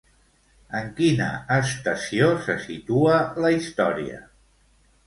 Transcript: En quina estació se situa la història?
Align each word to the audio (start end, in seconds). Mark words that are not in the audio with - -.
En 0.79 0.87
quina 0.99 1.27
estació 1.57 2.31
se 2.47 2.57
situa 2.65 3.21
la 3.45 3.55
història? 3.61 4.25